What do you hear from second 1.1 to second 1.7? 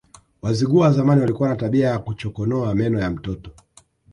walikuwa na